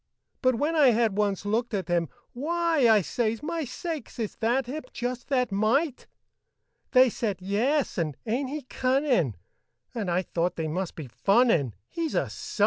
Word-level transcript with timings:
But 0.41 0.55
when 0.55 0.75
I 0.75 0.87
had 0.87 1.15
once 1.15 1.45
looked 1.45 1.75
at 1.75 1.87
him, 1.87 2.09
"Why!" 2.33 2.89
I 2.89 3.03
says, 3.03 3.43
"My 3.43 3.65
sakes, 3.65 4.17
is 4.17 4.35
that 4.37 4.65
him? 4.65 4.81
Just 4.91 5.27
that 5.27 5.51
mite!" 5.51 6.07
They 6.89 7.07
said, 7.07 7.37
"Yes," 7.39 7.99
and, 7.99 8.17
"Ain't 8.25 8.49
he 8.49 8.63
cunnin'?" 8.63 9.35
And 9.93 10.09
I 10.09 10.23
thought 10.23 10.55
they 10.55 10.67
must 10.67 10.95
be 10.95 11.05
funnin', 11.05 11.75
He's 11.87 12.15
a 12.15 12.23
_sight! 12.23 12.59